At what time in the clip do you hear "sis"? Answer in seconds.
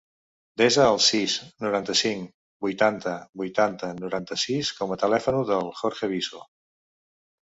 1.07-1.33